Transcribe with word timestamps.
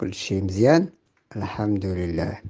كل 0.00 0.14
شيء 0.14 0.44
مزيان 0.44 0.88
الحمد 1.36 1.86
لله 1.86 2.42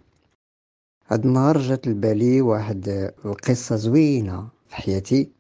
هاد 1.09 1.25
النهار 1.27 1.59
جات 1.59 1.87
لبالي 1.87 2.41
واحد 2.41 3.13
القصة 3.25 3.77
زوينة 3.77 4.49
في 4.69 4.77
حياتي. 4.77 5.31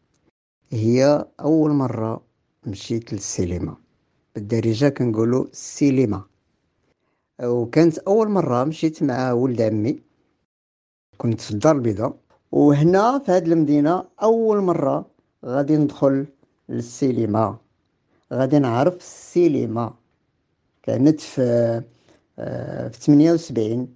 هي 0.71 1.27
أول 1.41 1.71
مرة 1.71 2.23
مشيت 2.67 3.13
للسينما. 3.13 3.77
بالدارجة 4.35 4.89
كنقولو 4.89 5.43
السينما. 5.43 6.23
وكانت 7.43 7.99
أول 7.99 8.29
مرة 8.29 8.65
مشيت 8.65 9.03
مع 9.03 9.33
ولد 9.33 9.61
عمي. 9.63 10.03
كنت 11.19 11.41
في 11.41 11.51
الدار 11.51 11.77
البيضاء. 11.77 12.17
وهنا 12.53 13.19
في 13.19 13.33
هاد 13.33 13.49
المدينة 13.49 14.05
أول 14.23 14.61
مرة 14.61 15.07
غادي 15.45 15.77
ندخل 15.77 16.27
للسينما. 16.69 17.59
غادي 18.33 18.59
نعرف 18.59 18.97
السينما. 18.97 19.95
كانت 20.83 21.21
في 21.21 21.83
في 22.37 22.99
78 23.01 23.89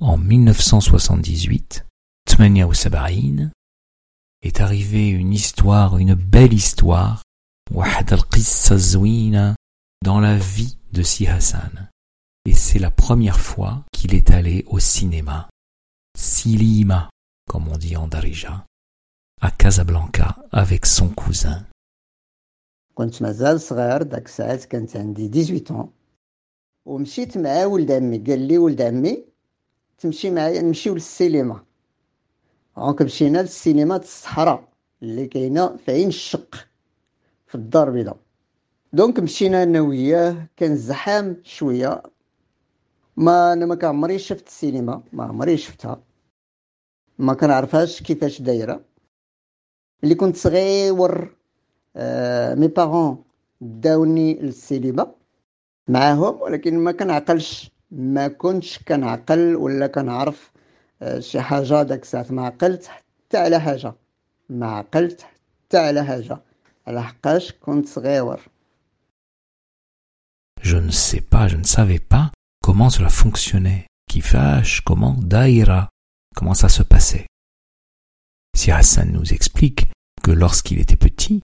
En 0.00 0.16
1978, 0.16 1.84
78 2.26 3.50
est 4.42 4.60
arrivée 4.60 5.08
une 5.10 5.34
histoire, 5.34 5.98
une 5.98 6.14
belle 6.14 6.54
histoire, 6.54 7.22
dans 10.02 10.20
la 10.20 10.38
vie 10.38 10.78
de 10.92 11.02
Si 11.02 11.26
Hassan. 11.26 11.90
Et 12.46 12.54
c'est 12.54 12.78
la 12.78 12.90
première 12.90 13.38
fois 13.38 13.84
qu'il 13.92 14.14
est 14.14 14.30
allé 14.30 14.64
au 14.68 14.78
cinéma, 14.78 15.50
Silima, 16.16 17.10
comme 17.46 17.68
on 17.68 17.76
dit 17.76 17.96
en 17.96 18.08
Darija, 18.08 18.64
à 19.42 19.50
Casablanca 19.50 20.38
avec 20.50 20.86
son 20.86 21.10
cousin. 21.10 21.66
18 25.28 25.70
ans. 25.72 25.92
ومشيت 26.86 27.38
مع 27.38 27.64
ولد 27.64 27.92
عمي 27.92 28.18
قال 28.18 28.38
لي 28.38 28.58
ولد 28.58 28.82
عمي 28.82 29.24
تمشي 29.98 30.30
معايا 30.30 30.62
نمشيو 30.62 30.94
للسينما. 30.94 31.64
دونك 32.76 33.02
مشينا 33.02 33.38
للسينما 33.38 33.96
الصحراء 33.96 34.68
اللي 35.02 35.26
كاينة 35.26 35.76
في 35.76 35.92
عين 35.92 36.08
الشق 36.08 36.54
في 37.46 37.54
الدار 37.54 37.88
البيضاء. 37.88 38.16
دونك 38.92 39.20
مشينا 39.20 39.62
أنا 39.62 39.80
وياه 39.80 40.46
كان 40.56 40.76
زحام 40.76 41.36
شوية. 41.44 42.02
ما 43.16 43.52
أنا 43.52 43.66
ما 43.66 43.74
كنعمري 43.74 44.18
شفت 44.18 44.46
السينما 44.46 45.02
ما 45.12 45.24
عمري 45.24 45.56
شفتها. 45.56 46.02
ما 47.18 47.34
كنعرفهاش 47.34 48.02
كيفاش 48.02 48.42
دايرة. 48.42 48.84
اللي 50.04 50.14
كنت 50.14 50.36
صغير 50.36 51.36
آه 51.96 52.54
مي 52.54 52.68
بارون 52.68 53.24
داوني 53.60 54.34
للسينما. 54.34 55.14
معاهم 55.89 56.41
ولكن 56.41 56.77
ما 56.77 56.91
كنعقلش 56.91 57.71
ما 57.91 58.27
كنتش 58.27 58.79
كنعقل 58.79 59.55
ولا 59.55 59.87
كنعرف 59.87 60.51
آه 61.01 61.19
شي 61.19 61.41
حاجه 61.41 61.83
داك 61.83 62.01
الساعه 62.01 62.25
ما 62.29 62.45
عقلت 62.45 62.87
حتى 62.87 63.37
على 63.37 63.59
حاجه 63.59 63.93
ما 64.49 64.67
عقلت 64.71 65.21
حتى 65.21 65.77
على 65.77 66.05
حاجه 66.05 66.37
على 66.87 67.03
حقاش 67.03 67.51
كنت 67.51 67.87
صغير 67.87 68.39
Je 70.61 70.77
ne 70.77 70.89
sais 70.89 71.21
pas, 71.21 71.47
je 71.47 71.57
ne 71.57 71.63
savais 71.63 71.99
pas 71.99 72.31
comment 72.63 72.89
cela 72.89 73.09
fonctionnait. 73.09 73.85
Kifash, 74.09 74.81
comment 74.81 75.13
Daïra, 75.13 75.89
comment 76.35 76.55
ça 76.55 76.69
se 76.69 76.81
passait. 76.81 77.27
Si 78.57 78.71
Hassan 78.71 79.11
nous 79.11 79.31
explique 79.31 79.87
que 80.23 80.31
lorsqu'il 80.31 80.79
était 80.79 80.95
petit, 80.95 81.41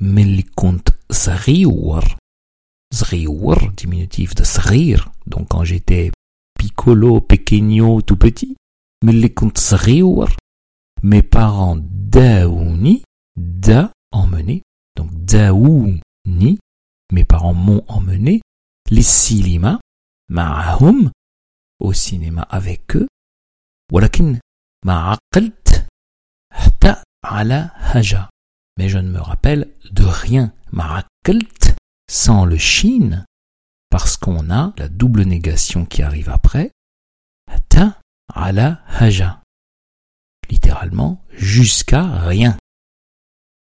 Melikont 0.00 0.82
Zriwar, 1.12 2.16
Zriour, 2.91 3.71
diminutif 3.75 4.33
de 4.35 4.43
Srir, 4.43 5.11
donc 5.27 5.49
quand 5.49 5.63
j'étais 5.63 6.11
piccolo, 6.57 7.21
pequeño, 7.21 8.01
tout 8.01 8.17
petit, 8.17 8.55
mes 11.03 11.21
parents 11.21 11.77
daouni, 11.79 13.03
da 13.37 13.91
emmené, 14.11 14.63
donc 14.95 15.11
daouni, 15.13 16.59
mes 17.11 17.23
parents 17.25 17.53
m'ont 17.53 17.83
emmené, 17.87 18.41
les 18.89 19.03
silima, 19.03 19.79
ma'ahum, 20.29 21.11
au 21.79 21.93
cinéma 21.93 22.41
avec 22.41 22.95
eux, 22.95 23.07
walakin 23.91 24.39
ma'aqalt, 24.83 25.85
hta. 26.51 27.03
Mais 28.77 28.89
je 28.89 28.97
ne 28.97 29.09
me 29.09 29.19
rappelle 29.19 29.69
de 29.91 30.03
rien, 30.03 30.53
ma'aqalt, 30.71 31.58
sans 32.08 32.44
le 32.44 32.58
shin, 32.58 33.24
parce 33.90 34.16
qu'on 34.16 34.50
a 34.50 34.72
la 34.76 34.88
double 34.88 35.22
négation 35.22 35.86
qui 35.86 36.02
arrive 36.02 36.28
après. 36.28 36.70
Ta 37.68 38.00
ala 38.32 38.82
haja. 38.88 39.42
Littéralement, 40.50 41.24
jusqu'à 41.30 42.02
rien. 42.26 42.56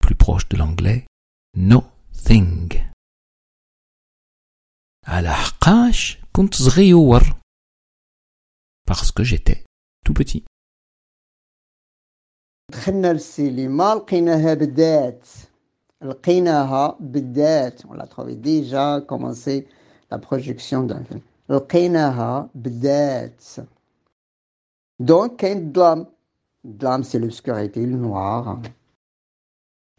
Plus 0.00 0.14
proche 0.14 0.48
de 0.48 0.56
l'anglais, 0.56 1.06
nothing. 1.56 2.84
Ala 5.06 5.34
haqash 5.38 6.20
kunt 6.32 6.50
Parce 8.86 9.12
que 9.12 9.22
j'étais 9.22 9.64
tout 10.04 10.14
petit. 10.14 10.44
دخلنا 12.72 13.12
للسينما 13.12 13.94
لقيناها 13.94 14.54
بدات 14.54 15.28
لقيناها 16.01 16.97
بدات 16.99 17.85
ولا 17.85 18.05
تخوي 18.05 18.35
ديجا 18.35 18.99
كومونسي 18.99 19.65
لا 20.11 20.17
بروجيكسيون 20.17 20.87
دان 20.87 21.03
فيلم 21.03 21.21
لقيناها 21.49 22.49
بدات 22.55 23.43
دونك 24.99 25.35
كاين 25.35 25.57
الظلام 25.67 26.05
الظلام 26.65 27.03
سي 27.03 27.17
لوبسكوريتي 27.19 27.83
النوار 27.83 28.61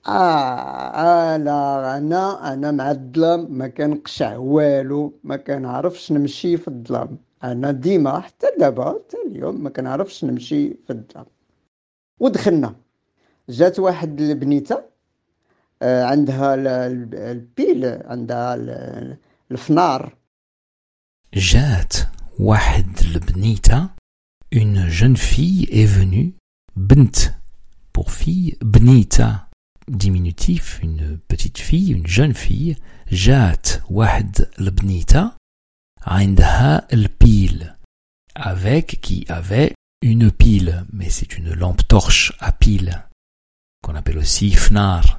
آه 0.08 1.36
لا 1.36 1.96
أنا 1.98 2.52
أنا 2.52 2.70
مع 2.70 2.90
الظلام 2.90 3.52
ما 3.52 3.68
كنقشع 3.68 4.36
والو 4.36 5.12
ما 5.24 5.36
كنعرفش 5.36 6.12
نمشي 6.12 6.56
في 6.56 6.68
الظلام 6.68 7.18
أنا 7.44 7.70
ديما 7.72 8.20
حتى 8.20 8.46
دابا 8.58 8.88
حتى 8.90 9.16
اليوم 9.26 9.62
ما 9.62 9.70
كنعرفش 9.70 10.24
نمشي 10.24 10.74
في 10.74 10.90
الظلام 10.90 11.26
ودخلنا 12.20 12.74
جات 13.48 13.78
واحد 13.78 14.20
البنيته 14.20 14.89
عندها 15.81 16.55
البيل 17.31 17.85
عندها 17.85 18.55
الفنار 19.51 20.15
جات 21.33 21.93
واحد 22.39 22.99
البنيته 23.05 23.89
une 24.55 24.87
jeune 24.89 25.17
fille 25.17 25.67
est 25.71 25.85
venue 25.85 26.33
bint 26.75 27.33
pour 27.93 28.11
fille 28.11 28.57
bnita 28.61 29.49
diminutif 29.87 30.79
une 30.83 31.17
petite 31.27 31.57
fille 31.57 31.91
une 31.91 32.07
jeune 32.07 32.33
fille 32.33 32.75
جات 33.11 33.67
واحد 33.89 34.47
البنيته 34.59 35.31
عندها 36.07 36.87
البيل 36.93 37.75
avec 38.35 38.99
qui 39.01 39.25
avait 39.29 39.73
une 40.01 40.31
pile, 40.31 40.85
mais 40.91 41.09
c'est 41.09 41.37
une 41.37 41.53
lampe 41.53 41.87
torche 41.87 42.33
à 42.39 42.51
pile, 42.51 43.07
qu'on 43.81 43.95
appelle 43.95 44.17
aussi 44.17 44.51
fnar. 44.51 45.18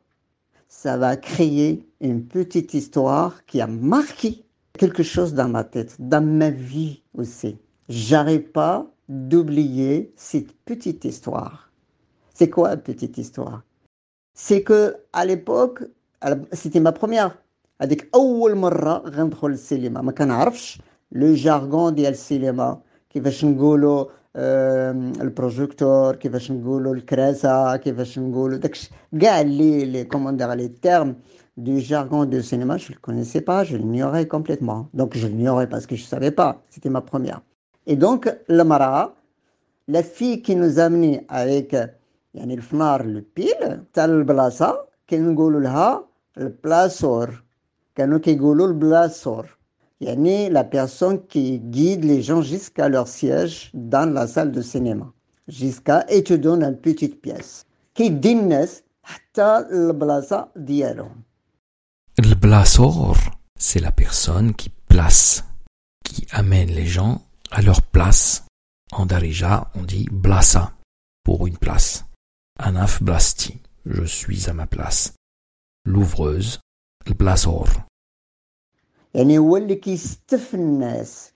ça 0.70 0.96
va 0.96 1.16
créer 1.16 1.86
une 2.00 2.24
petite 2.26 2.74
histoire 2.74 3.44
qui 3.46 3.60
a 3.60 3.66
marqué 3.66 4.44
quelque 4.74 5.02
chose 5.02 5.34
dans 5.34 5.48
ma 5.48 5.64
tête, 5.64 5.96
dans 5.98 6.24
ma 6.24 6.50
vie 6.50 7.02
aussi. 7.14 7.56
J'arrive 7.88 8.50
pas 8.50 8.86
d'oublier 9.08 10.12
cette 10.16 10.52
petite 10.64 11.04
histoire. 11.04 11.70
C'est 12.34 12.50
quoi 12.50 12.74
une 12.74 12.80
petite 12.80 13.16
histoire 13.18 13.62
C'est 14.34 14.62
que 14.62 14.96
à 15.12 15.24
l'époque, 15.24 15.84
c'était 16.52 16.80
ma 16.80 16.92
première 16.92 17.38
هذيك 17.82 18.08
اول 18.14 18.54
مره 18.54 18.98
غندخل 18.98 19.48
للسينما 19.50 20.02
ما 20.02 20.12
كنعرفش 20.12 20.78
لو 21.12 21.34
جارغون 21.34 21.94
ديال 21.94 22.12
السينما 22.12 22.80
كيفاش 23.10 23.44
نقولوا 23.44 24.04
آه 24.36 24.90
البروجيكتور 25.20 26.16
كيفاش 26.16 26.52
نقولوا 26.52 26.94
الكراسه 26.94 27.76
كيفاش 27.76 28.18
نقولوا 28.18 28.58
داكش 28.58 28.90
كاع 29.20 29.40
اللي 29.40 29.84
لي 29.84 30.04
كومون 30.04 30.36
دير 30.36 30.52
لي 30.52 30.68
تيرم 30.68 31.16
du 31.56 31.80
jargon 31.80 32.26
de 32.26 32.42
cinéma, 32.42 32.76
je 32.76 32.90
ne 32.90 32.96
le 32.96 33.00
connaissais 33.00 33.40
pas, 33.40 33.64
je 33.64 33.78
l'ignorais 33.78 34.26
complètement. 34.28 34.90
Donc 34.92 35.16
je 35.16 35.26
l'ignorais 35.26 35.68
parce 35.72 35.86
que 35.86 35.96
je 35.96 36.02
ne 36.02 36.06
savais 36.06 36.30
pas, 36.30 36.50
c'était 36.68 36.90
ma 36.90 37.00
première. 37.00 37.40
Et 37.86 37.96
donc, 37.96 38.30
le 38.48 38.62
Mara, 38.62 39.14
la 39.88 40.02
fille 40.02 40.42
qui 40.42 40.54
nous 40.54 40.78
a 40.78 40.84
amenés 40.84 41.24
avec 41.28 41.74
يعني 42.36 42.54
الفنار 42.54 43.00
البيل 43.00 43.84
تاع 43.92 44.04
البلاصه 44.04 44.86
كنقولوا 45.10 45.60
لها 45.60 46.04
البلاسور 46.38 47.44
كانوا 47.94 48.18
كيقولوا 48.18 48.66
البلاسور 48.66 49.56
يعني 50.00 50.50
la 50.50 50.64
personne 50.64 51.26
qui 51.26 51.58
guide 51.58 52.04
les 52.04 52.22
gens 52.22 52.42
jusqu'à 52.42 52.88
leur 52.88 53.08
siège 53.08 53.70
dans 53.74 54.12
la 54.12 54.26
salle 54.26 54.52
de 54.52 54.62
cinéma 54.62 55.12
jusqu'à 55.48 56.04
et 56.08 56.22
te 56.22 56.34
donne 56.34 56.62
une 56.62 56.76
petite 56.76 57.20
pièce 57.20 57.64
كيدي 57.94 58.32
الناس 58.32 58.82
حتى 59.02 59.58
البلاصه 59.72 60.48
ديالهم 60.56 61.22
البلاسور 62.18 63.16
c'est 63.58 63.80
la 63.80 63.92
personne 63.92 64.54
qui 64.54 64.68
place 64.88 65.44
qui 66.04 66.26
amène 66.30 66.70
les 66.70 66.86
gens 66.86 67.22
à 67.50 67.62
leur 67.62 67.80
place 67.82 68.44
en 68.92 69.06
Darija 69.06 69.70
on 69.74 69.82
dit 69.82 70.08
blasa 70.12 70.72
pour 71.24 71.46
une 71.46 71.56
place 71.56 72.04
Anaf 72.58 73.02
blasti 73.02 73.58
je 73.86 74.04
suis 74.04 74.50
à 74.50 74.52
ma 74.52 74.66
place 74.66 75.12
l'ouvreuse 75.86 76.60
البلاسور 77.06 77.68
يعني 79.13 79.37
هو 79.37 79.57
اللي 79.57 79.75
كيستف 79.75 80.55
الناس. 80.55 81.31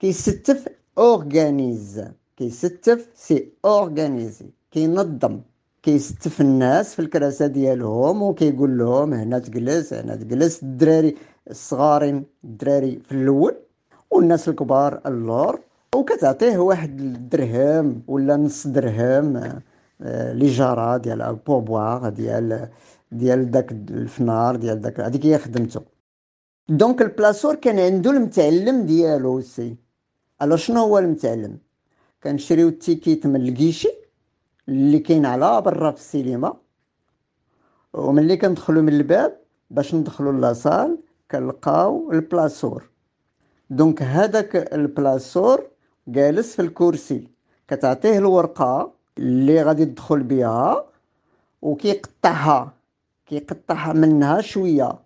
كيستف 0.00 0.68
أورغانيز. 0.98 2.04
كيستف 2.36 3.08
سي 3.14 3.52
اورغانيزي 3.64 4.46
كينظم. 4.70 5.40
كيستف 5.82 6.40
الناس 6.40 6.94
في 6.94 7.02
الكراسة 7.02 7.46
ديالهم 7.46 8.22
وكيقول 8.22 8.78
لهم 8.78 9.14
هنا 9.14 9.38
تجلس 9.38 9.92
هنا 9.92 10.16
تجلس. 10.16 10.62
الدراري 10.62 11.14
الصغارين 11.50 12.24
الدراري 12.44 12.98
في 13.04 13.12
الأول 13.12 13.56
والناس 14.10 14.48
الكبار 14.48 15.00
اللور. 15.06 15.60
وكتعطيه 15.94 16.58
واحد 16.58 17.00
الدرهم 17.00 18.02
ولا 18.08 18.36
نص 18.36 18.66
درهم 18.66 19.60
لي 20.40 20.46
جارة 20.46 20.96
ديال 20.96 21.22
البوربوار 21.22 22.08
ديال 22.08 22.68
ديال 23.12 23.50
داك 23.50 23.72
الفنار 23.72 24.56
ديال 24.56 24.80
داك 24.80 25.00
هذيك 25.00 25.26
هي 25.26 25.38
خدمته 25.38 25.80
دونك 26.68 27.02
البلاسور 27.02 27.54
كان 27.54 27.78
عنده 27.78 28.10
المتعلم 28.10 28.86
ديالو 28.86 29.40
سي 29.40 29.76
ألو 30.42 30.56
شنو 30.56 30.80
هو 30.80 30.98
المتعلم 30.98 31.58
كنشريو 32.22 32.68
التيكيت 32.68 33.26
من 33.26 33.36
الكيشي 33.36 33.88
اللي 34.68 34.98
كاين 34.98 35.26
على 35.26 35.60
برا 35.60 35.90
في 35.90 35.96
السينما 35.96 36.56
وملي 37.92 38.36
كندخلو 38.36 38.82
من 38.82 38.92
الباب 38.92 39.40
باش 39.70 39.94
ندخلو 39.94 40.30
لاصال 40.30 40.98
كنلقاو 41.30 42.12
البلاسور 42.12 42.88
دونك 43.70 44.02
هذاك 44.02 44.56
البلاسور 44.74 45.66
جالس 46.08 46.56
في 46.56 46.62
الكرسي 46.62 47.28
كتعطيه 47.68 48.18
الورقه 48.18 48.92
اللي 49.18 49.62
غادي 49.62 49.84
تدخل 49.84 50.22
بها 50.22 50.86
وكيقطعها 51.62 52.72
كيقطعها 53.26 53.92
منها 53.92 54.40
شوية 54.40 55.05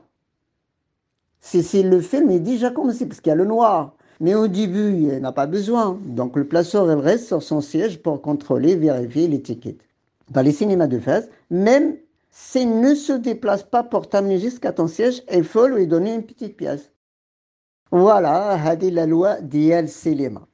Si 1.41 1.83
le 1.83 1.99
film 1.99 2.29
est 2.29 2.39
déjà 2.39 2.69
commencé, 2.69 3.07
parce 3.07 3.19
qu'il 3.19 3.31
y 3.31 3.33
a 3.33 3.35
le 3.35 3.45
noir. 3.45 3.95
Mais 4.19 4.35
au 4.35 4.47
début, 4.47 4.93
il 4.93 5.19
n'a 5.19 5.31
pas 5.31 5.47
besoin. 5.47 5.99
Donc 6.05 6.35
le 6.35 6.47
placeur, 6.47 6.85
reste 7.01 7.25
sur 7.25 7.41
son 7.41 7.59
siège 7.59 8.01
pour 8.01 8.21
contrôler, 8.21 8.75
vérifier 8.75 9.27
l'étiquette. 9.27 9.81
Dans 10.29 10.43
les 10.43 10.51
cinémas 10.51 10.87
de 10.87 10.99
face, 10.99 11.27
même 11.49 11.97
s'il 12.29 12.79
ne 12.79 12.93
se 12.93 13.13
déplace 13.13 13.63
pas 13.63 13.83
pour 13.83 14.07
t'amener 14.07 14.39
jusqu'à 14.39 14.71
ton 14.71 14.87
siège, 14.87 15.23
il 15.33 15.43
faut 15.43 15.67
lui 15.67 15.87
donner 15.87 16.13
une 16.13 16.23
petite 16.23 16.55
pièce. 16.55 16.91
Voilà, 17.91 18.51
hadi 18.51 18.91
la 18.91 19.05
loi 19.05 19.41
d'Iel 19.41 19.89
Cinéma. 19.89 20.47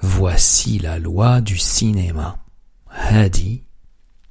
Voici 0.00 0.78
la 0.78 0.98
loi 0.98 1.40
du 1.40 1.58
cinéma. 1.58 2.38
Hadi, 2.88 3.64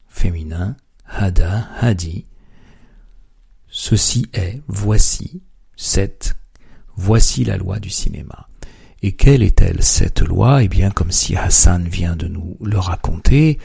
féminin, 0.07 0.77
hada, 1.06 1.68
hadi, 1.79 2.25
Ceci 3.73 4.27
est, 4.33 4.62
voici, 4.68 5.41
cette, 5.77 6.35
voici 6.97 7.45
la 7.45 7.56
loi 7.56 7.79
du 7.79 7.89
cinéma. 7.89 8.50
Et 9.01 9.13
quelle 9.13 9.41
est-elle 9.41 9.81
cette 9.81 10.19
loi? 10.19 10.62
Eh 10.62 10.68
bien, 10.68 10.91
comme 10.91 11.12
si 11.12 11.38
Hassan 11.38 11.88
vient 11.88 12.18
de 12.18 12.27
nous 12.27 12.57
le 12.62 12.77
raconter, 12.77 13.59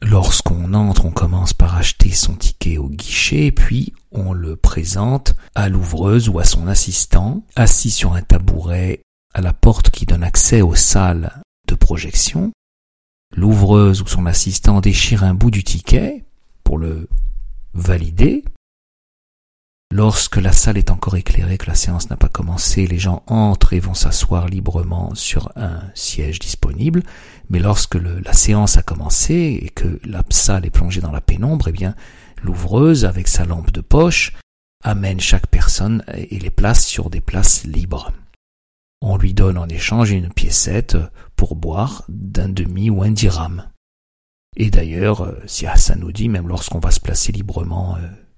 lorsqu'on 0.00 0.72
entre, 0.72 1.04
on 1.04 1.10
commence 1.10 1.52
par 1.52 1.76
acheter 1.76 2.10
son 2.10 2.36
ticket 2.36 2.78
au 2.78 2.88
guichet, 2.88 3.52
puis 3.52 3.92
on 4.12 4.32
le 4.32 4.56
présente 4.56 5.36
à 5.54 5.68
l'ouvreuse 5.68 6.30
ou 6.30 6.38
à 6.38 6.44
son 6.44 6.66
assistant, 6.66 7.44
assis 7.54 7.90
sur 7.90 8.14
un 8.14 8.22
tabouret 8.22 9.02
à 9.34 9.42
la 9.42 9.52
porte 9.52 9.90
qui 9.90 10.06
donne 10.06 10.24
accès 10.24 10.62
aux 10.62 10.74
salles 10.74 11.42
de 11.66 11.74
projection. 11.74 12.50
L'ouvreuse 13.36 14.00
ou 14.00 14.06
son 14.06 14.24
assistant 14.24 14.80
déchire 14.80 15.22
un 15.22 15.34
bout 15.34 15.50
du 15.50 15.62
ticket 15.62 16.24
pour 16.64 16.78
le 16.78 17.10
valider, 17.74 18.42
Lorsque 19.90 20.36
la 20.36 20.52
salle 20.52 20.76
est 20.76 20.90
encore 20.90 21.16
éclairée, 21.16 21.56
que 21.56 21.66
la 21.66 21.74
séance 21.74 22.10
n'a 22.10 22.18
pas 22.18 22.28
commencé, 22.28 22.86
les 22.86 22.98
gens 22.98 23.22
entrent 23.26 23.72
et 23.72 23.80
vont 23.80 23.94
s'asseoir 23.94 24.46
librement 24.46 25.14
sur 25.14 25.50
un 25.56 25.80
siège 25.94 26.38
disponible. 26.38 27.02
Mais 27.48 27.58
lorsque 27.58 27.94
la 27.94 28.34
séance 28.34 28.76
a 28.76 28.82
commencé 28.82 29.58
et 29.62 29.70
que 29.70 29.98
la 30.04 30.22
salle 30.28 30.66
est 30.66 30.70
plongée 30.70 31.00
dans 31.00 31.10
la 31.10 31.22
pénombre, 31.22 31.68
eh 31.68 31.72
bien, 31.72 31.94
l'ouvreuse, 32.42 33.06
avec 33.06 33.28
sa 33.28 33.46
lampe 33.46 33.72
de 33.72 33.80
poche, 33.80 34.34
amène 34.84 35.20
chaque 35.20 35.46
personne 35.46 36.04
et 36.12 36.38
les 36.38 36.50
place 36.50 36.84
sur 36.84 37.08
des 37.08 37.22
places 37.22 37.64
libres. 37.64 38.12
On 39.00 39.16
lui 39.16 39.32
donne 39.32 39.56
en 39.56 39.68
échange 39.68 40.10
une 40.10 40.30
piécette 40.30 40.98
pour 41.34 41.56
boire 41.56 42.04
d'un 42.08 42.50
demi 42.50 42.90
ou 42.90 43.02
un 43.02 43.10
dirham. 43.10 43.70
Et 44.56 44.70
d'ailleurs, 44.70 45.34
si 45.46 45.66
Hassan 45.66 46.00
nous 46.00 46.12
dit, 46.12 46.28
même 46.28 46.48
lorsqu'on 46.48 46.80
va 46.80 46.90
se 46.90 47.00
placer 47.00 47.32
librement 47.32 47.96
euh, 47.96 48.08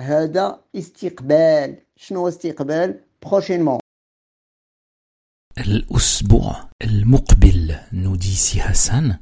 هذا 0.00 0.60
استقبال 0.76 1.76
شنو 1.96 2.28
استقبال 2.28 3.00
prochainement 3.26 3.78
الأسبوع 5.58 6.68
المقبل 6.82 7.80
nous 7.92 8.16
dit 8.16 8.36
si 8.36 8.60
Hassan 8.60 9.18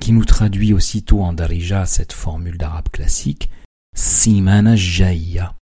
qui 0.00 0.12
nous 0.12 0.24
traduit 0.24 0.72
aussitôt 0.72 1.22
en 1.22 1.32
Darija 1.32 1.86
cette 1.86 2.12
formule 2.12 2.58
d'arabe 2.58 2.88
classique 2.88 3.50
Simana 3.94 4.76
Jaya 4.76 5.54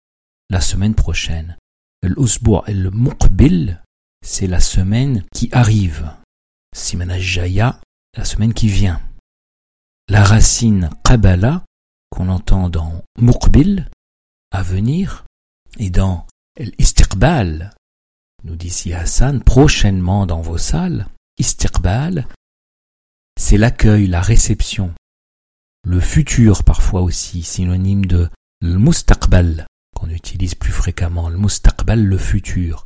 la 0.49 0.61
semaine 0.61 0.95
prochaine 0.95 1.57
L'usbu' 2.03 2.61
le 2.67 2.91
muqbil, 2.91 3.81
c'est 4.23 4.47
la 4.47 4.59
semaine 4.59 5.23
qui 5.33 5.49
arrive. 5.51 6.13
Simana 6.75 7.19
Jaya, 7.19 7.81
la 8.15 8.23
semaine 8.23 8.53
qui 8.53 8.67
vient. 8.67 9.01
La 10.07 10.23
racine 10.23 10.91
qabala, 11.03 11.65
qu'on 12.11 12.29
entend 12.29 12.69
dans 12.69 13.03
muqbil, 13.19 13.89
à 14.52 14.62
venir, 14.62 15.24
et 15.78 15.90
dans 15.90 16.26
l'istiqbal, 16.58 17.74
nous 18.44 18.56
dit 18.56 18.70
si 18.70 18.92
Hassan, 18.92 19.42
prochainement 19.42 20.26
dans 20.26 20.42
vos 20.42 20.58
salles, 20.58 21.06
istiqbal, 21.38 22.28
c'est 23.40 23.56
l'accueil, 23.56 24.06
la 24.06 24.20
réception. 24.20 24.94
Le 25.84 25.98
futur 25.98 26.62
parfois 26.64 27.02
aussi, 27.02 27.42
synonyme 27.42 28.06
de 28.06 28.28
l'mustaqbal, 28.60 29.66
qu'on 29.96 30.10
utilise 30.10 30.54
plus 30.54 30.72
fréquemment, 30.72 31.28
le 31.28 31.38
mustaqbal, 31.38 32.04
le 32.04 32.18
futur. 32.18 32.84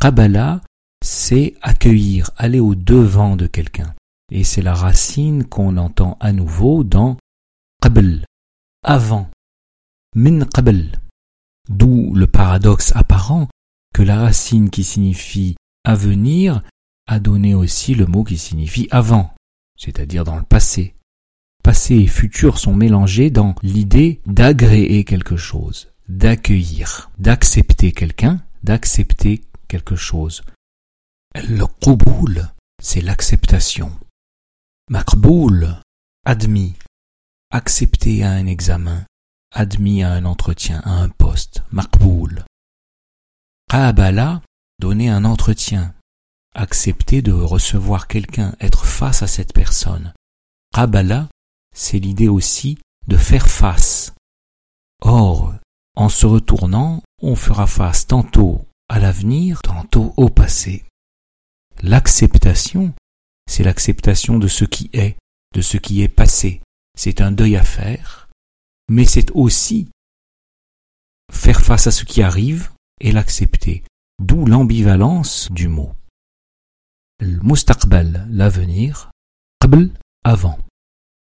Qabala, 0.00 0.60
c'est 1.04 1.54
accueillir, 1.62 2.30
aller 2.36 2.60
au 2.60 2.74
devant 2.74 3.36
de 3.36 3.46
quelqu'un. 3.46 3.94
Et 4.30 4.44
c'est 4.44 4.62
la 4.62 4.74
racine 4.74 5.44
qu'on 5.44 5.76
entend 5.76 6.16
à 6.20 6.32
nouveau 6.32 6.84
dans 6.84 7.16
qabl, 7.80 8.24
avant, 8.84 9.28
D'où 10.14 12.14
le 12.14 12.26
paradoxe 12.26 12.92
apparent 12.94 13.48
que 13.94 14.02
la 14.02 14.16
racine 14.16 14.70
qui 14.70 14.84
signifie 14.84 15.56
avenir 15.84 16.62
a 17.06 17.18
donné 17.18 17.54
aussi 17.54 17.94
le 17.94 18.06
mot 18.06 18.24
qui 18.24 18.38
signifie 18.38 18.88
avant, 18.90 19.34
c'est-à-dire 19.76 20.24
dans 20.24 20.36
le 20.36 20.42
passé. 20.42 20.94
Passé 21.62 21.94
et 21.94 22.06
futur 22.06 22.58
sont 22.58 22.74
mélangés 22.74 23.30
dans 23.30 23.54
l'idée 23.62 24.20
d'agréer 24.26 25.04
quelque 25.04 25.36
chose, 25.36 25.92
d'accueillir, 26.08 27.10
d'accepter 27.18 27.92
quelqu'un, 27.92 28.42
d'accepter 28.62 29.42
quelque 29.68 29.96
chose. 29.96 30.42
Le 31.34 31.66
quboul, 31.66 32.50
c'est 32.82 33.00
l'acceptation. 33.00 33.92
Makboul, 34.90 35.80
admis, 36.26 36.74
accepté 37.50 38.24
à 38.24 38.32
un 38.32 38.46
examen, 38.46 39.06
admis 39.52 40.02
à 40.02 40.12
un 40.12 40.24
entretien, 40.24 40.80
à 40.84 40.90
un 40.90 41.08
poste, 41.08 41.62
makboul. 41.70 42.44
Qabala, 43.68 44.42
donner 44.78 45.08
un 45.08 45.24
entretien, 45.24 45.94
accepter 46.54 47.22
de 47.22 47.32
recevoir 47.32 48.08
quelqu'un, 48.08 48.54
être 48.60 48.84
face 48.84 49.22
à 49.22 49.26
cette 49.26 49.52
personne. 49.52 50.12
Qabala, 50.74 51.28
c'est 51.74 51.98
l'idée 51.98 52.28
aussi 52.28 52.78
de 53.06 53.16
faire 53.16 53.48
face. 53.48 54.12
Or, 55.00 55.54
en 55.96 56.08
se 56.08 56.26
retournant, 56.26 57.02
on 57.20 57.36
fera 57.36 57.66
face 57.66 58.06
tantôt 58.06 58.66
à 58.88 58.98
l'avenir, 58.98 59.62
tantôt 59.62 60.14
au 60.16 60.28
passé. 60.28 60.84
L'acceptation, 61.82 62.94
c'est 63.50 63.64
l'acceptation 63.64 64.38
de 64.38 64.48
ce 64.48 64.64
qui 64.64 64.90
est, 64.92 65.16
de 65.54 65.60
ce 65.60 65.76
qui 65.76 66.02
est 66.02 66.08
passé. 66.08 66.60
C'est 66.96 67.20
un 67.20 67.32
deuil 67.32 67.56
à 67.56 67.64
faire, 67.64 68.21
mais 68.91 69.05
c'est 69.05 69.31
aussi 69.31 69.89
faire 71.31 71.61
face 71.61 71.87
à 71.87 71.91
ce 71.91 72.05
qui 72.05 72.21
arrive 72.21 72.71
et 73.01 73.11
l'accepter, 73.11 73.83
d'où 74.19 74.45
l'ambivalence 74.45 75.51
du 75.51 75.67
mot. 75.67 75.91
المستقبل 77.21 78.27
l'avenir 78.29 79.09
قبل 79.63 79.91
avant 80.27 80.59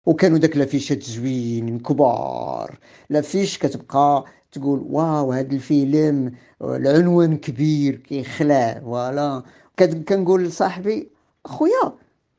وكانوا 0.05 0.38
داك 0.38 0.57
لافيشات 0.57 1.03
زوينين 1.03 1.79
كبار 1.79 2.79
لافيش 3.09 3.57
كتبقى 3.57 4.25
تقول 4.51 4.79
واو 4.79 5.33
هذا 5.33 5.55
الفيلم 5.55 6.36
العنوان 6.62 7.38
كبير 7.38 7.95
كيخلع 7.95 8.79
فوالا 8.79 9.43
كنقول 9.79 10.43
لصاحبي 10.43 11.09
اخويا 11.45 11.93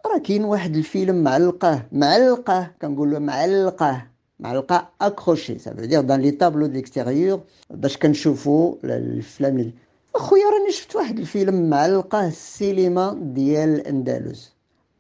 راه 0.07 0.19
كاين 0.19 0.45
واحد 0.45 0.77
الفيلم 0.77 1.23
معلقه 1.23 1.87
معلقه 1.93 2.75
كنقول 2.83 3.11
له 3.11 3.19
معلقه 3.19 4.07
معلقه 4.41 4.89
اكروشي 5.01 5.59
سا 5.59 5.75
فو 5.75 5.85
دير 5.85 6.01
دان 6.01 6.21
لي 6.21 6.31
طابلو 6.31 6.67
ديكستيريور 6.67 7.41
باش 7.71 7.97
كنشوفوا 7.97 8.75
الافلام 8.85 9.73
اخويا 10.15 10.45
راني 10.51 10.73
شفت 10.73 10.97
واحد 10.97 11.19
الفيلم 11.19 11.71
معلقه 11.71 12.27
السينما 12.29 13.19
ديال 13.23 13.69
الاندلس 13.69 14.53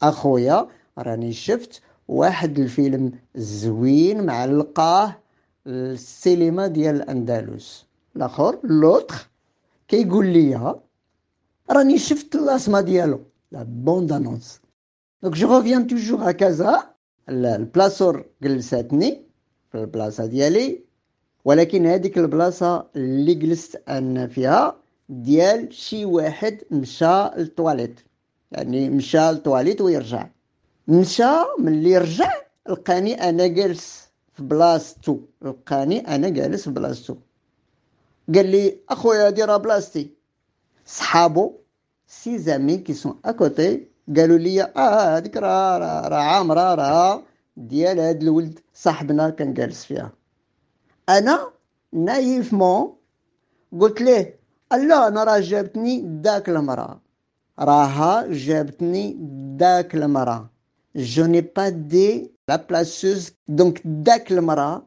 اخويا 0.03 0.69
راني 0.99 1.33
شفت 1.33 1.83
واحد 2.09 2.59
الفيلم 2.59 3.13
زوين 3.37 4.27
معلقاه 4.27 5.17
السينما 5.67 6.67
ديال 6.67 6.97
الاندلس 6.97 7.87
الاخر 8.17 8.59
لوتر 8.65 9.29
كيقول 9.89 10.27
لي 10.27 10.75
راني 11.71 11.99
شفت 11.99 12.35
الاسما 12.35 12.81
ديالو 12.81 13.21
لا 13.53 13.63
بوند 13.63 14.13
انونس 14.13 14.61
دونك 15.23 15.35
جو 15.35 15.57
ريفيان 15.57 15.87
توجور 15.87 16.29
ا 16.29 16.33
كازا 16.33 16.83
البلاصور 17.30 18.26
جلساتني 18.44 19.22
في 19.72 19.78
البلاصة 19.78 20.26
ديالي 20.26 20.84
ولكن 21.46 21.86
هذيك 21.86 22.18
البلاصة 22.18 22.88
اللي 22.96 23.34
جلست 23.34 23.84
أنا 23.90 24.28
فيها 24.28 24.76
ديال 25.10 25.74
شي 25.74 26.06
واحد 26.06 26.62
مشى 26.72 27.30
للطواليت 27.38 28.00
يعني 28.52 28.90
مشى 28.90 29.18
للطواليت 29.32 29.82
ويرجع. 29.82 30.28
مشى 30.88 31.34
ملي 31.60 31.98
رجع 31.98 32.32
لقاني 32.70 33.30
أنا 33.30 33.48
جالس 33.48 34.10
في 34.34 34.44
بلاصتو 34.44 35.20
لقاني 35.42 36.00
أنا 36.16 36.30
جالس 36.30 36.64
في 36.64 36.70
بلاصتو 36.72 37.16
قال 38.36 38.50
لي 38.52 38.78
أخويا 38.90 39.28
هادي 39.28 39.44
راه 39.44 39.58
بلاصتي. 39.58 40.10
صحابو 40.86 41.54
سي 42.08 42.38
زامي 42.38 42.78
كي 42.78 42.94
سون 42.94 43.20
أكوتي 43.26 43.88
قالوا 44.17 44.39
لي 44.39 44.63
اه 44.63 45.17
هذيك 45.17 45.37
راه 45.37 45.79
راه 46.09 46.19
عامره 46.19 46.75
راه 46.75 47.23
ديال 47.57 48.01
هاد 48.01 48.23
الولد 48.23 48.59
صاحبنا 48.75 49.31
كان 49.31 49.55
جالس 49.55 49.85
فيها 49.85 50.13
انا 51.09 51.51
نايفمون 51.93 52.97
قلت 53.81 54.01
ليه 54.01 54.41
لا 54.73 55.09
انا 55.09 55.25
راه 55.25 55.41
جابتني 55.41 56.01
داك 56.05 56.49
المراه 56.49 57.01
راها 57.59 58.27
جابتني 58.29 59.17
داك 59.57 59.95
المراه 59.95 60.51
جو 60.97 61.27
ني 61.27 61.41
با 61.41 61.69
دي 61.69 62.33
لا 62.49 62.57
بلاسوز 62.57 63.33
دونك 63.49 63.83
داك 63.85 64.33
المراه 64.33 64.87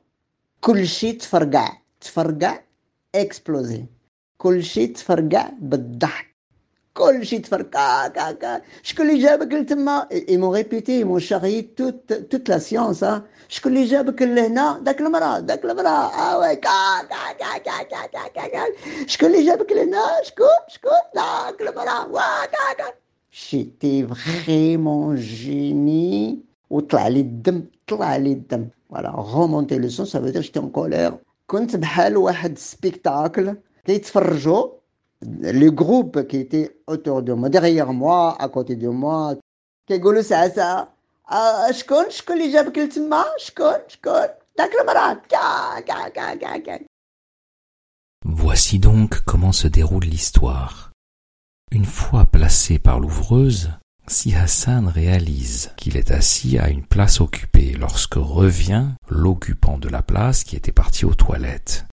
كلشي 0.62 1.12
تفرقع 1.14 1.78
تفرقع 2.02 2.60
اكسبلوزي 3.16 3.86
كلشي 4.38 4.88
تفرقع 4.88 5.50
بالضحك 5.62 6.27
Je 8.83 8.95
que 8.95 9.03
ils 10.29 10.39
m'ont 10.39 10.51
répété, 10.51 10.99
ils 10.99 11.07
m'ont 11.07 11.19
charrié 11.19 11.67
toute 11.67 12.49
la 12.49 12.61
science. 12.61 13.05
Je 13.49 13.61
Je 13.61 13.69
je 13.89 13.95
je. 20.75 20.83
J'étais 23.31 24.03
vraiment 24.03 25.15
génie. 25.17 26.45
Remonter 29.01 29.79
le 29.79 29.89
son, 29.89 30.05
ça 30.05 30.21
veut 30.21 30.33
dire 30.33 30.43
j'étais 30.43 30.59
en 30.59 30.69
colère. 30.69 31.17
Quand 31.47 31.67
tu 31.67 31.77
as 31.77 32.11
spectacle, 32.59 33.57
tu 33.87 33.93
لي 35.42 35.70
جروب 35.70 36.20
كي 36.20 36.44
تي 36.44 36.70
اوتور 36.90 37.22
دو 37.22 37.36
موا 37.36 37.48
ديغيغ 37.48 37.92
موا 37.92 38.44
ا 38.44 38.48
كوتي 38.48 38.76
دو 38.76 38.92
موا 38.92 39.36
كيقولوا 39.88 40.22
ساعه 40.22 40.50
ساعه 40.50 40.94
آه 41.32 41.72
شكون 41.72 42.10
شكون 42.10 42.38
اللي 42.38 42.54
جابك 42.54 42.78
لتما 42.78 43.24
شكون 43.38 43.78
شكون 43.88 44.28
داك 44.58 44.72
المراه 44.82 45.14
كا 45.14 45.80
كا 45.80 46.10
كا 46.10 46.36
كا 46.36 46.58
كا 46.58 46.80
Voici 48.26 48.80
donc 48.80 49.22
comment 49.26 49.52
se 49.52 49.68
déroule 49.68 50.06
l'histoire. 50.06 50.92
Une 51.72 51.86
fois 51.86 52.26
placé 52.26 52.80
par 52.80 53.02
l'ouvreuse, 53.02 53.72
si 54.08 54.34
Hassan 54.34 54.88
réalise 54.88 55.72
qu'il 55.76 55.98
est 55.98 56.12
assis 56.12 56.58
à 56.58 56.70
une 56.70 56.86
place 56.86 57.20
occupée 57.20 57.74
lorsque 57.74 58.16
revient 58.16 58.88
l'occupant 59.10 59.78
de 59.78 59.90
la 59.90 60.02
place 60.02 60.44
qui 60.46 60.56
était 60.56 60.72
parti 60.72 61.04
aux 61.04 61.16
toilettes. 61.16 61.86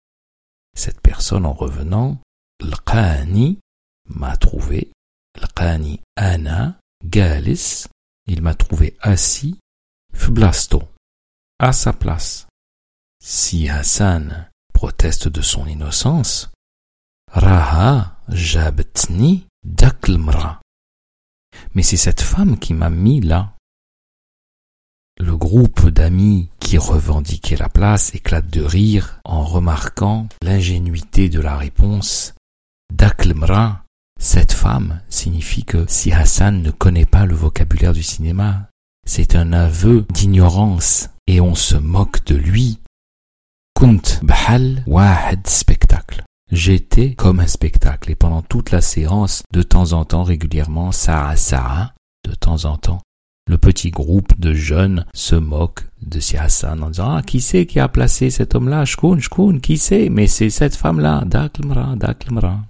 Cette 0.77 1.01
personne 1.01 1.45
en 1.45 1.53
revenant, 1.53 2.17
L'Qani 2.60 3.58
m'a 4.08 4.36
trouvé, 4.36 4.92
L'Qani 5.40 6.00
ana 6.16 6.78
galis, 7.04 7.86
il 8.26 8.42
m'a 8.42 8.54
trouvé 8.54 8.96
assis, 9.00 9.58
fblasto, 10.12 10.82
à 11.58 11.72
sa 11.72 11.92
place. 11.92 12.46
Si 13.22 13.68
Hassan 13.68 14.50
proteste 14.72 15.28
de 15.28 15.40
son 15.40 15.66
innocence, 15.66 16.50
Raha 17.32 18.18
jabtni 18.28 19.46
daklmra. 19.64 20.60
Mais 21.74 21.82
c'est 21.82 21.96
cette 21.96 22.20
femme 22.20 22.58
qui 22.58 22.74
m'a 22.74 22.90
mis 22.90 23.20
là. 23.20 23.54
Le 25.18 25.36
groupe 25.36 25.88
d'amis 25.88 26.50
qui 26.58 26.76
revendiquait 26.76 27.56
la 27.56 27.68
place 27.68 28.14
éclate 28.14 28.48
de 28.48 28.62
rire 28.62 29.20
en 29.24 29.44
remarquant 29.44 30.28
l'ingénuité 30.42 31.28
de 31.28 31.40
la 31.40 31.56
réponse 31.56 32.34
Daklmra, 32.92 33.84
cette 34.18 34.52
femme, 34.52 35.00
signifie 35.08 35.64
que 35.64 35.84
si 35.88 36.12
Hassan 36.12 36.62
ne 36.62 36.70
connaît 36.70 37.06
pas 37.06 37.26
le 37.26 37.34
vocabulaire 37.34 37.92
du 37.92 38.02
cinéma, 38.02 38.68
c'est 39.06 39.36
un 39.36 39.52
aveu 39.52 40.06
d'ignorance 40.10 41.10
et 41.26 41.40
on 41.40 41.54
se 41.54 41.76
moque 41.76 42.24
de 42.24 42.36
lui. 42.36 42.80
Kunt 43.74 44.20
bhal 44.22 44.82
wahed 44.86 45.46
spectacle. 45.46 46.22
J'étais 46.52 47.14
comme 47.14 47.40
un 47.40 47.46
spectacle 47.46 48.10
et 48.10 48.14
pendant 48.14 48.42
toute 48.42 48.70
la 48.70 48.80
séance, 48.80 49.42
de 49.52 49.62
temps 49.62 49.92
en 49.92 50.04
temps, 50.04 50.22
régulièrement, 50.22 50.92
Sarah 50.92 51.36
Sarah, 51.36 51.92
de 52.24 52.34
temps 52.34 52.64
en 52.64 52.76
temps, 52.76 53.00
le 53.46 53.58
petit 53.58 53.90
groupe 53.90 54.38
de 54.38 54.54
jeunes 54.54 55.04
se 55.12 55.34
moque 55.34 55.86
de 56.00 56.20
Si 56.20 56.36
Hassan 56.36 56.82
en 56.82 56.90
disant 56.90 57.16
Ah, 57.16 57.22
qui 57.22 57.40
c'est 57.40 57.66
qui 57.66 57.78
a 57.80 57.88
placé 57.88 58.30
cet 58.30 58.54
homme-là? 58.54 58.84
Shkoun, 58.84 59.20
Shkoun, 59.20 59.60
qui 59.60 59.76
c'est? 59.76 60.08
Mais 60.08 60.26
c'est 60.26 60.50
cette 60.50 60.76
femme-là, 60.76 61.24
Daklmra, 61.26 61.96
Daklmra. 61.96 62.60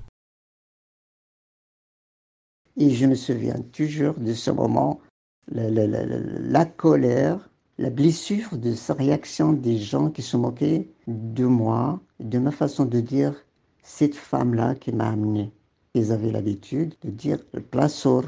Et 2.76 2.90
je 2.90 3.07
me 3.07 3.14
souviens 3.14 3.61
toujours 3.73 4.14
de 4.14 4.33
ce 4.33 4.50
moment, 4.50 5.00
la, 5.49 6.64
colère, 6.64 7.49
la 7.78 7.90
blessure 7.90 8.57
de 8.59 8.75
sa 8.75 8.95
réaction 8.95 9.52
des 9.52 9.78
gens 9.78 10.11
qui 10.11 10.23
se 10.23 10.37
moquaient 10.37 10.88
de 11.07 11.45
moi, 11.45 12.00
de 12.19 12.38
ma 12.38 12.50
façon 12.50 12.85
de 12.85 12.99
dire 12.99 13.35
cette 13.85 14.16
femme-là 14.16 14.75
qui 14.75 14.90
m'a 14.90 15.11
amené. 15.11 15.52
Ils 15.95 16.11
avaient 16.11 16.33
l'habitude 16.33 16.95
de 17.02 17.11
dire 17.11 17.38
Plasor, 17.71 18.25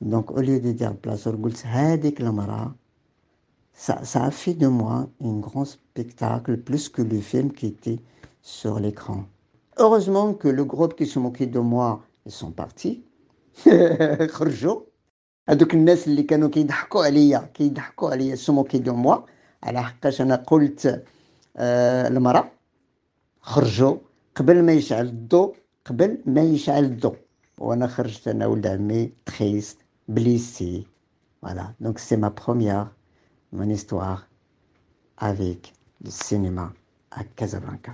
donc 0.00 0.30
au 0.30 0.40
lieu 0.40 0.60
de 0.60 0.72
dire 0.72 0.96
Plasor, 0.96 1.34
ça, 3.74 4.04
ça 4.04 4.24
a 4.24 4.30
fait 4.30 4.54
de 4.54 4.66
moi 4.66 5.08
un 5.22 5.38
grand 5.40 5.66
spectacle, 5.66 6.56
plus 6.56 6.88
que 6.88 7.02
le 7.02 7.20
film 7.20 7.52
qui 7.52 7.66
était 7.66 7.98
sur 8.40 8.80
l'écran. 8.80 9.24
Heureusement 9.76 10.32
que 10.32 10.48
le 10.48 10.64
groupe 10.64 10.94
qui 10.94 11.06
se 11.06 11.18
moquait 11.18 11.46
de 11.46 11.58
moi 11.58 12.00
ils 12.25 12.31
sont 12.31 12.51
partis 12.51 13.01
خرجوا 14.29 14.81
هذوك 15.49 15.73
الناس 15.73 16.07
اللي 16.07 16.23
كانوا 16.23 16.49
كيضحكوا 16.49 17.05
عليا 17.05 17.49
كيضحكوا 17.53 18.09
عليا 18.09 18.35
سموكي 18.35 18.77
دو 18.77 18.93
موا 18.93 19.17
على 19.63 19.83
حقاش 19.83 20.21
انا 20.21 20.35
قلت 20.35 21.03
آه 21.57 22.07
المراه 22.07 22.51
خرجوا 23.41 23.97
قبل 24.35 24.63
ما 24.63 24.71
يشعل 24.73 25.05
الضوء 25.05 25.55
قبل 25.85 26.21
ما 26.25 26.41
يشعل 26.41 26.83
الضوء 26.83 27.17
وانا 27.57 27.87
خرجت 27.87 28.27
انا 28.27 28.45
ولد 28.47 28.67
عمي 28.67 29.11
تخيست 29.25 29.77
بليسي 30.07 30.87
voilà 31.45 31.73
donc 31.81 31.99
c'est 31.99 32.17
ma 32.17 32.31
première 32.31 32.87
mon 33.53 33.69
histoire 33.69 34.27
avec 35.17 35.73
le 36.03 36.09
cinéma 36.11 36.73
à 37.11 37.23
Casablanca 37.23 37.93